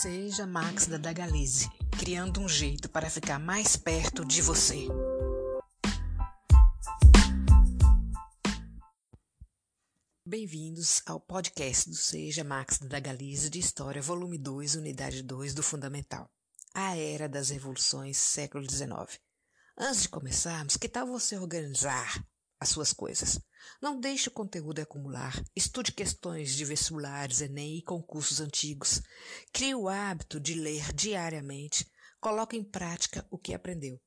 Seja 0.00 0.46
Max 0.46 0.86
da 0.86 0.96
Dagalize, 0.96 1.68
criando 1.98 2.40
um 2.40 2.48
jeito 2.48 2.88
para 2.88 3.10
ficar 3.10 3.40
mais 3.40 3.74
perto 3.74 4.24
de 4.24 4.40
você. 4.40 4.86
Bem-vindos 10.24 11.02
ao 11.04 11.18
podcast 11.18 11.90
do 11.90 11.96
Seja 11.96 12.44
Max 12.44 12.78
da 12.78 12.86
Dagalize 12.86 13.50
de 13.50 13.58
História, 13.58 14.00
volume 14.00 14.38
2, 14.38 14.76
unidade 14.76 15.20
2 15.20 15.52
do 15.52 15.64
Fundamental. 15.64 16.30
A 16.72 16.96
Era 16.96 17.28
das 17.28 17.48
Revoluções, 17.48 18.18
século 18.18 18.70
XIX. 18.70 19.20
Antes 19.76 20.02
de 20.02 20.10
começarmos, 20.10 20.76
que 20.76 20.88
tal 20.88 21.08
você 21.08 21.36
organizar 21.36 22.24
as 22.60 22.68
suas 22.68 22.92
coisas? 22.92 23.40
Não 23.80 24.00
deixe 24.00 24.28
o 24.28 24.32
conteúdo 24.32 24.80
acumular. 24.80 25.40
Estude 25.54 25.92
questões 25.92 26.54
de 26.54 26.64
vestibulares, 26.64 27.40
Enem 27.40 27.78
e 27.78 27.82
concursos 27.82 28.40
antigos. 28.40 29.00
Crie 29.52 29.74
o 29.74 29.88
hábito 29.88 30.40
de 30.40 30.54
ler 30.54 30.92
diariamente. 30.92 31.86
Coloque 32.20 32.56
em 32.56 32.64
prática 32.64 33.26
o 33.30 33.38
que 33.38 33.54
aprendeu. 33.54 34.00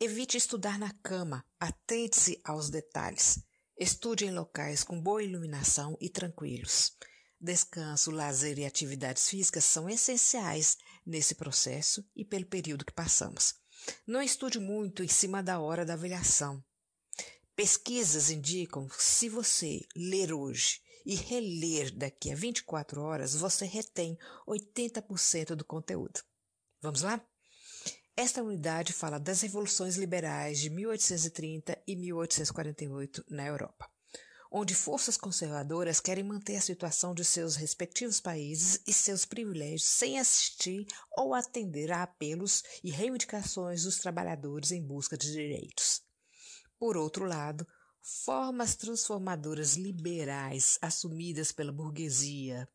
Evite 0.00 0.36
estudar 0.36 0.78
na 0.78 0.92
cama. 1.02 1.44
Atente-se 1.58 2.40
aos 2.44 2.70
detalhes. 2.70 3.40
Estude 3.76 4.26
em 4.26 4.30
locais 4.30 4.84
com 4.84 5.00
boa 5.00 5.22
iluminação 5.22 5.96
e 6.00 6.08
tranquilos. 6.08 6.92
Descanso, 7.40 8.10
lazer 8.10 8.58
e 8.58 8.64
atividades 8.64 9.28
físicas 9.28 9.64
são 9.64 9.88
essenciais 9.88 10.76
nesse 11.06 11.36
processo 11.36 12.04
e 12.14 12.24
pelo 12.24 12.46
período 12.46 12.84
que 12.84 12.92
passamos. 12.92 13.54
Não 14.06 14.20
estude 14.20 14.58
muito 14.58 15.04
em 15.04 15.08
cima 15.08 15.42
da 15.42 15.60
hora 15.60 15.84
da 15.84 15.94
avaliação. 15.94 16.62
Pesquisas 17.58 18.30
indicam 18.30 18.86
que 18.86 19.02
se 19.02 19.28
você 19.28 19.80
ler 19.96 20.32
hoje 20.32 20.80
e 21.04 21.16
reler 21.16 21.92
daqui 21.92 22.30
a 22.30 22.36
24 22.36 23.02
horas, 23.02 23.34
você 23.34 23.66
retém 23.66 24.16
80% 24.46 25.56
do 25.56 25.64
conteúdo. 25.64 26.20
Vamos 26.80 27.02
lá? 27.02 27.20
Esta 28.16 28.44
unidade 28.44 28.92
fala 28.92 29.18
das 29.18 29.40
revoluções 29.40 29.96
liberais 29.96 30.60
de 30.60 30.70
1830 30.70 31.76
e 31.84 31.96
1848 31.96 33.24
na 33.28 33.44
Europa, 33.44 33.90
onde 34.52 34.72
forças 34.72 35.16
conservadoras 35.16 35.98
querem 35.98 36.22
manter 36.22 36.54
a 36.54 36.60
situação 36.60 37.12
de 37.12 37.24
seus 37.24 37.56
respectivos 37.56 38.20
países 38.20 38.80
e 38.86 38.92
seus 38.92 39.24
privilégios 39.24 39.82
sem 39.82 40.20
assistir 40.20 40.86
ou 41.16 41.34
atender 41.34 41.90
a 41.90 42.04
apelos 42.04 42.62
e 42.84 42.90
reivindicações 42.92 43.82
dos 43.82 43.98
trabalhadores 43.98 44.70
em 44.70 44.80
busca 44.80 45.18
de 45.18 45.32
direitos. 45.32 46.06
Por 46.78 46.96
outro 46.96 47.24
lado, 47.24 47.66
formas 48.00 48.76
transformadoras 48.76 49.74
liberais 49.74 50.78
assumidas 50.80 51.52
pela 51.52 51.72
burguesia 51.72 52.68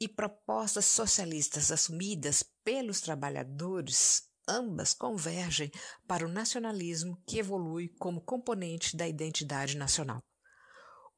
e 0.00 0.08
propostas 0.08 0.86
socialistas 0.86 1.70
assumidas 1.70 2.42
pelos 2.64 3.00
trabalhadores, 3.00 4.22
ambas 4.48 4.94
convergem 4.94 5.70
para 6.06 6.26
o 6.26 6.28
nacionalismo 6.28 7.20
que 7.26 7.38
evolui 7.38 7.88
como 7.98 8.20
componente 8.20 8.96
da 8.96 9.06
identidade 9.06 9.76
nacional. 9.76 10.22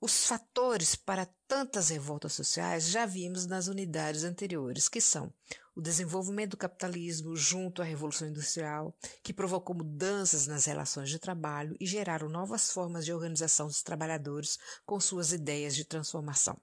Os 0.05 0.27
fatores 0.27 0.94
para 0.94 1.24
tantas 1.48 1.88
revoltas 1.88 2.34
sociais 2.34 2.88
já 2.88 3.06
vimos 3.06 3.47
nas 3.47 3.69
unidades 3.69 4.22
anteriores, 4.22 4.86
que 4.86 5.00
são 5.00 5.33
o 5.74 5.80
desenvolvimento 5.80 6.50
do 6.50 6.56
capitalismo 6.58 7.34
junto 7.34 7.80
à 7.80 7.86
Revolução 7.86 8.28
Industrial, 8.28 8.94
que 9.22 9.33
provocou 9.33 9.74
mudanças 9.74 10.46
nas 10.46 10.66
relações 10.66 11.08
de 11.08 11.19
trabalho 11.19 11.74
e 11.80 11.86
geraram 11.86 12.28
novas 12.28 12.70
formas 12.70 13.06
de 13.06 13.14
organização 13.14 13.66
dos 13.66 13.83
trabalhadores 13.83 14.58
com 14.84 15.00
suas 15.00 15.33
ideias 15.33 15.74
de 15.74 15.86
transformação. 15.86 16.61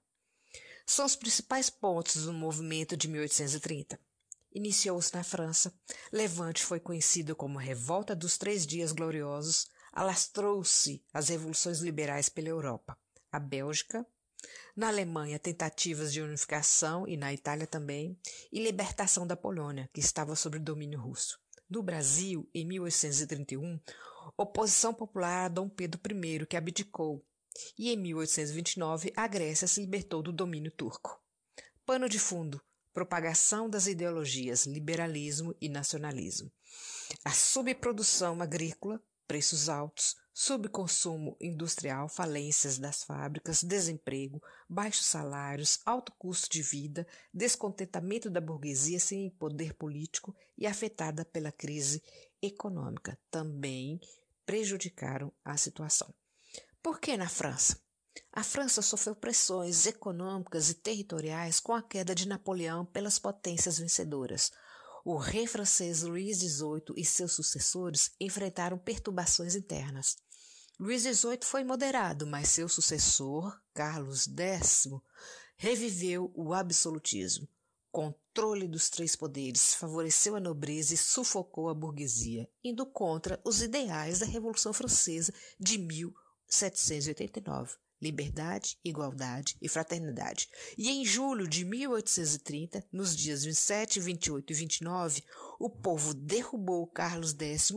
São 0.85 1.03
os 1.03 1.15
principais 1.15 1.67
pontos 1.67 2.25
do 2.25 2.33
movimento 2.33 2.95
de 2.95 3.07
1830. 3.07 3.99
Iniciou-se 4.53 5.15
na 5.15 5.23
França, 5.23 5.73
Levante 6.11 6.63
foi 6.63 6.79
conhecido 6.79 7.35
como 7.35 7.57
Revolta 7.57 8.15
dos 8.15 8.37
Três 8.37 8.67
Dias 8.67 8.91
Gloriosos, 8.91 9.67
alastrou-se 9.91 11.03
as 11.11 11.29
revoluções 11.29 11.79
liberais 11.79 12.29
pela 12.29 12.47
Europa 12.49 12.95
a 13.31 13.39
Bélgica, 13.39 14.05
na 14.75 14.87
Alemanha, 14.87 15.37
tentativas 15.37 16.11
de 16.11 16.21
unificação 16.21 17.07
e 17.07 17.15
na 17.15 17.33
Itália 17.33 17.67
também, 17.67 18.19
e 18.51 18.61
libertação 18.61 19.25
da 19.25 19.35
Polônia, 19.35 19.89
que 19.93 19.99
estava 19.99 20.35
sob 20.35 20.57
domínio 20.59 20.99
russo. 20.99 21.39
No 21.69 21.83
Brasil, 21.83 22.49
em 22.53 22.65
1831, 22.65 23.79
oposição 24.37 24.93
popular 24.93 25.45
a 25.45 25.47
Dom 25.47 25.69
Pedro 25.69 26.01
I, 26.05 26.45
que 26.45 26.57
abdicou, 26.57 27.25
e 27.77 27.91
em 27.91 27.97
1829 27.97 29.13
a 29.15 29.27
Grécia 29.27 29.67
se 29.67 29.81
libertou 29.81 30.23
do 30.23 30.31
domínio 30.31 30.71
turco. 30.71 31.21
Pano 31.85 32.09
de 32.09 32.19
fundo: 32.19 32.61
propagação 32.93 33.69
das 33.69 33.87
ideologias 33.87 34.65
liberalismo 34.65 35.55
e 35.61 35.69
nacionalismo. 35.69 36.51
A 37.23 37.31
subprodução 37.31 38.41
agrícola, 38.41 39.01
preços 39.31 39.69
altos, 39.69 40.17
subconsumo 40.33 41.37
industrial, 41.39 42.09
falências 42.09 42.77
das 42.77 43.01
fábricas, 43.01 43.63
desemprego, 43.63 44.43
baixos 44.67 45.05
salários, 45.05 45.79
alto 45.85 46.11
custo 46.19 46.49
de 46.49 46.61
vida, 46.61 47.07
descontentamento 47.33 48.29
da 48.29 48.41
burguesia 48.41 48.99
sem 48.99 49.29
poder 49.29 49.73
político 49.75 50.35
e 50.57 50.67
afetada 50.67 51.23
pela 51.23 51.49
crise 51.49 52.03
econômica 52.41 53.17
também 53.31 54.01
prejudicaram 54.45 55.31
a 55.45 55.55
situação. 55.55 56.13
Por 56.83 56.99
que 56.99 57.15
na 57.15 57.29
França? 57.29 57.79
A 58.33 58.43
França 58.43 58.81
sofreu 58.81 59.15
pressões 59.15 59.85
econômicas 59.85 60.69
e 60.69 60.73
territoriais 60.73 61.57
com 61.57 61.73
a 61.73 61.81
queda 61.81 62.13
de 62.13 62.27
Napoleão 62.27 62.85
pelas 62.85 63.17
potências 63.17 63.79
vencedoras. 63.79 64.51
O 65.03 65.17
rei 65.17 65.47
francês 65.47 66.03
Luís 66.03 66.37
XVIII 66.37 66.93
e 66.95 67.03
seus 67.03 67.31
sucessores 67.31 68.11
enfrentaram 68.19 68.77
perturbações 68.77 69.55
internas. 69.55 70.15
Luís 70.79 71.01
XVIII 71.01 71.39
foi 71.43 71.63
moderado, 71.63 72.27
mas 72.27 72.49
seu 72.49 72.69
sucessor, 72.69 73.59
Carlos 73.73 74.27
X, 74.27 74.87
reviveu 75.57 76.31
o 76.35 76.53
absolutismo. 76.53 77.47
Controle 77.91 78.67
dos 78.67 78.89
três 78.89 79.15
poderes 79.15 79.73
favoreceu 79.73 80.35
a 80.35 80.39
nobreza 80.39 80.93
e 80.93 80.97
sufocou 80.97 81.67
a 81.69 81.73
burguesia, 81.73 82.47
indo 82.63 82.85
contra 82.85 83.41
os 83.43 83.61
ideais 83.61 84.19
da 84.19 84.27
Revolução 84.27 84.71
Francesa 84.71 85.33
de 85.59 85.79
1789 85.79 87.75
liberdade, 88.01 88.77
igualdade 88.83 89.55
e 89.61 89.69
fraternidade. 89.69 90.49
E 90.77 90.89
em 90.89 91.05
julho 91.05 91.47
de 91.47 91.63
1830, 91.63 92.83
nos 92.91 93.15
dias 93.15 93.43
27, 93.43 93.99
28 93.99 94.51
e 94.51 94.55
29, 94.55 95.23
o 95.59 95.69
povo 95.69 96.13
derrubou 96.13 96.87
Carlos 96.87 97.35
X 97.39 97.71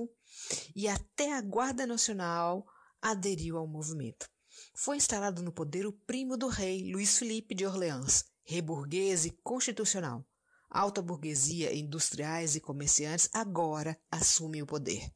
e 0.75 0.89
até 0.89 1.35
a 1.35 1.43
Guarda 1.43 1.87
Nacional 1.87 2.67
aderiu 3.03 3.59
ao 3.59 3.67
movimento. 3.67 4.29
Foi 4.75 4.97
instalado 4.97 5.43
no 5.43 5.53
poder 5.53 5.87
o 5.87 5.93
primo 5.93 6.37
do 6.37 6.49
rei, 6.49 6.91
Luís 6.91 7.19
Felipe 7.19 7.55
de 7.55 7.67
Orleans, 7.67 8.25
rei 8.45 8.63
burguês 8.63 9.27
e 9.27 9.31
constitucional. 9.31 10.25
alta 10.71 11.01
burguesia, 11.01 11.73
industriais 11.73 12.57
e 12.57 12.61
comerciantes 12.61 13.29
agora 13.33 13.97
assumem 14.11 14.63
o 14.63 14.67
poder. 14.67 15.09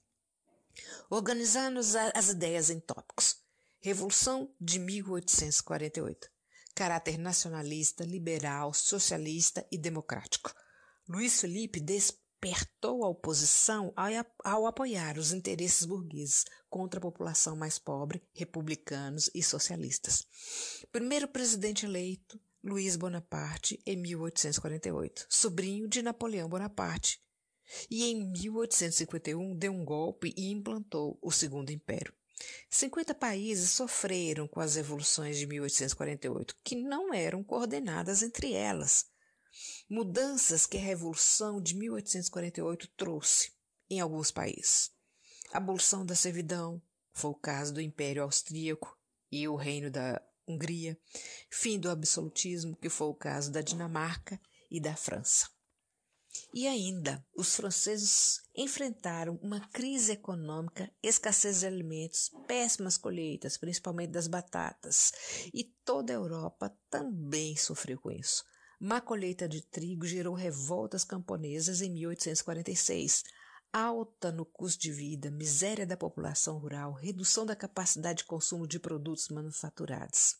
Organizando 1.10 1.80
as 2.14 2.28
ideias 2.28 2.70
em 2.70 2.78
tópicos 2.78 3.42
Revolução 3.80 4.52
de 4.60 4.80
1848. 4.80 6.28
Caráter 6.74 7.16
nacionalista, 7.16 8.04
liberal, 8.04 8.74
socialista 8.74 9.64
e 9.70 9.78
democrático. 9.78 10.52
Luiz 11.08 11.40
Felipe 11.40 11.78
despertou 11.78 13.04
a 13.04 13.08
oposição 13.08 13.92
ao 14.42 14.66
apoiar 14.66 15.16
os 15.16 15.32
interesses 15.32 15.84
burgueses 15.84 16.44
contra 16.68 16.98
a 16.98 17.00
população 17.00 17.54
mais 17.54 17.78
pobre, 17.78 18.20
republicanos 18.34 19.30
e 19.32 19.44
socialistas. 19.44 20.26
Primeiro 20.90 21.28
presidente 21.28 21.86
eleito, 21.86 22.40
Luiz 22.64 22.96
Bonaparte, 22.96 23.80
em 23.86 23.96
1848, 23.96 25.24
sobrinho 25.30 25.88
de 25.88 26.02
Napoleão 26.02 26.48
Bonaparte, 26.48 27.22
e 27.88 28.06
em 28.06 28.28
1851 28.32 29.56
deu 29.56 29.70
um 29.72 29.84
golpe 29.84 30.34
e 30.36 30.50
implantou 30.50 31.16
o 31.22 31.30
Segundo 31.30 31.70
Império. 31.70 32.12
50 32.70 33.14
países 33.14 33.70
sofreram 33.70 34.46
com 34.46 34.60
as 34.60 34.76
revoluções 34.76 35.38
de 35.38 35.46
1848, 35.46 36.56
que 36.62 36.76
não 36.76 37.12
eram 37.12 37.42
coordenadas 37.42 38.22
entre 38.22 38.52
elas. 38.52 39.06
Mudanças 39.88 40.66
que 40.66 40.76
a 40.76 40.80
Revolução 40.80 41.60
de 41.60 41.74
1848 41.74 42.88
trouxe 42.96 43.52
em 43.90 44.00
alguns 44.00 44.30
países. 44.30 44.90
Abolição 45.52 46.04
da 46.04 46.14
servidão, 46.14 46.80
foi 47.12 47.30
o 47.30 47.34
caso 47.34 47.74
do 47.74 47.80
Império 47.80 48.22
Austríaco 48.22 48.96
e 49.32 49.48
o 49.48 49.56
Reino 49.56 49.90
da 49.90 50.22
Hungria. 50.46 50.98
Fim 51.50 51.78
do 51.78 51.90
absolutismo, 51.90 52.76
que 52.76 52.88
foi 52.88 53.08
o 53.08 53.14
caso 53.14 53.50
da 53.50 53.60
Dinamarca 53.60 54.40
e 54.70 54.80
da 54.80 54.94
França. 54.94 55.48
E 56.52 56.66
ainda, 56.66 57.24
os 57.36 57.54
franceses 57.54 58.42
enfrentaram 58.54 59.38
uma 59.42 59.60
crise 59.68 60.12
econômica, 60.12 60.90
escassez 61.02 61.60
de 61.60 61.66
alimentos, 61.66 62.30
péssimas 62.46 62.96
colheitas, 62.96 63.56
principalmente 63.56 64.10
das 64.10 64.26
batatas, 64.26 65.12
e 65.52 65.64
toda 65.84 66.12
a 66.12 66.16
Europa 66.16 66.76
também 66.90 67.56
sofreu 67.56 68.00
com 68.00 68.10
isso. 68.10 68.44
Má 68.80 69.00
colheita 69.00 69.48
de 69.48 69.60
trigo 69.60 70.06
gerou 70.06 70.34
revoltas 70.34 71.04
camponesas 71.04 71.80
em 71.80 71.90
1846, 71.90 73.24
alta 73.72 74.30
no 74.30 74.46
custo 74.46 74.80
de 74.82 74.92
vida, 74.92 75.30
miséria 75.30 75.86
da 75.86 75.96
população 75.96 76.58
rural, 76.58 76.92
redução 76.92 77.44
da 77.44 77.56
capacidade 77.56 78.18
de 78.18 78.24
consumo 78.24 78.66
de 78.66 78.78
produtos 78.78 79.28
manufaturados. 79.28 80.36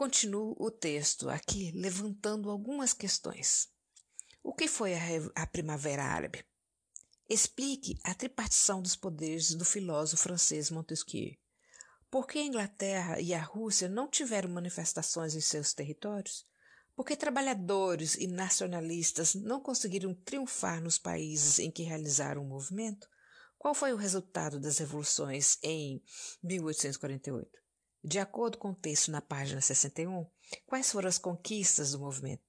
Continuo 0.00 0.56
o 0.58 0.70
texto 0.70 1.28
aqui 1.28 1.72
levantando 1.72 2.48
algumas 2.48 2.94
questões. 2.94 3.68
O 4.42 4.54
que 4.54 4.66
foi 4.66 4.94
a, 4.94 5.00
a 5.34 5.46
Primavera 5.46 6.02
Árabe? 6.02 6.42
Explique 7.28 7.98
a 8.02 8.14
tripartição 8.14 8.80
dos 8.80 8.96
poderes 8.96 9.54
do 9.54 9.62
filósofo 9.62 10.22
francês 10.22 10.70
Montesquieu. 10.70 11.36
Por 12.10 12.26
que 12.26 12.38
a 12.38 12.46
Inglaterra 12.46 13.20
e 13.20 13.34
a 13.34 13.42
Rússia 13.42 13.90
não 13.90 14.08
tiveram 14.08 14.48
manifestações 14.48 15.34
em 15.34 15.40
seus 15.42 15.74
territórios? 15.74 16.46
Por 16.96 17.04
que 17.04 17.14
trabalhadores 17.14 18.14
e 18.14 18.26
nacionalistas 18.26 19.34
não 19.34 19.60
conseguiram 19.60 20.14
triunfar 20.14 20.82
nos 20.82 20.96
países 20.96 21.58
em 21.58 21.70
que 21.70 21.82
realizaram 21.82 22.42
o 22.42 22.48
movimento? 22.48 23.06
Qual 23.58 23.74
foi 23.74 23.92
o 23.92 23.96
resultado 23.96 24.58
das 24.58 24.78
revoluções 24.78 25.58
em 25.62 26.02
1848? 26.42 27.60
De 28.02 28.18
acordo 28.18 28.56
com 28.56 28.70
o 28.70 28.74
texto 28.74 29.10
na 29.10 29.20
página 29.20 29.60
61, 29.60 30.26
quais 30.66 30.90
foram 30.90 31.08
as 31.08 31.18
conquistas 31.18 31.92
do 31.92 32.00
movimento? 32.00 32.42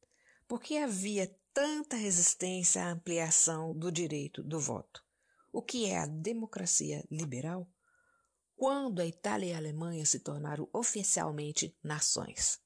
Por 0.48 0.62
que 0.62 0.78
havia 0.78 1.34
tanta 1.54 1.98
resistência 1.98 2.84
à 2.84 2.92
ampliação 2.92 3.78
do 3.78 3.92
direito 3.92 4.42
do 4.42 4.60
voto? 4.60 5.04
O 5.52 5.62
que 5.62 5.86
é 5.86 5.98
a 5.98 6.08
democracia 6.08 7.06
liberal? 7.12 7.70
Quando 8.56 9.02
a 9.02 9.06
Itália 9.06 9.48
e 9.48 9.54
a 9.54 9.58
Alemanha 9.58 10.06
se 10.06 10.20
tornaram 10.20 10.70
oficialmente 10.72 11.78
nações? 11.84 12.58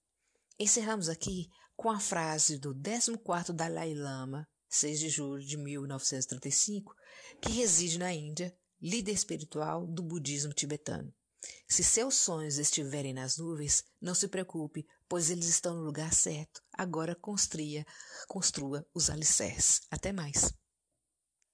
Encerramos 0.59 1.09
aqui 1.09 1.49
com 1.75 1.89
a 1.89 1.99
frase 1.99 2.59
do 2.59 2.75
14º 2.75 3.51
Dalai 3.51 3.95
Lama, 3.95 4.47
6 4.69 4.99
de 4.99 5.09
julho 5.09 5.43
de 5.43 5.57
1935, 5.57 6.93
que 7.41 7.51
reside 7.51 7.97
na 7.97 8.13
Índia, 8.13 8.55
líder 8.79 9.13
espiritual 9.13 9.87
do 9.87 10.03
budismo 10.03 10.53
tibetano. 10.53 11.11
Se 11.67 11.83
seus 11.83 12.15
sonhos 12.15 12.57
estiverem 12.57 13.13
nas 13.13 13.38
nuvens, 13.38 13.83
não 14.00 14.13
se 14.13 14.27
preocupe, 14.27 14.85
pois 15.09 15.29
eles 15.29 15.47
estão 15.47 15.75
no 15.75 15.83
lugar 15.83 16.13
certo. 16.13 16.62
Agora 16.71 17.15
construa, 17.15 17.85
construa 18.27 18.85
os 18.94 19.09
alicerces. 19.09 19.81
Até 19.89 20.12
mais. 20.12 20.53